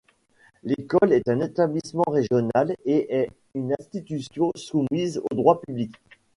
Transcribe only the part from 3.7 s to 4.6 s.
institution